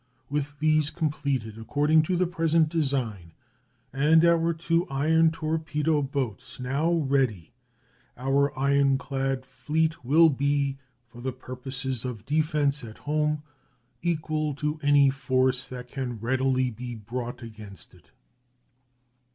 [0.31, 3.33] With these completed according to the present design
[3.93, 7.53] and our two iron torpedo boats now ready,
[8.17, 13.43] our ironclad fleet will be, for the purposes of defense at home,
[14.01, 18.11] equal to any force that can readily be brought against it.